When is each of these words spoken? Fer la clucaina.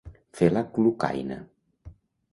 Fer 0.39 0.47
la 0.53 0.63
clucaina. 0.77 1.39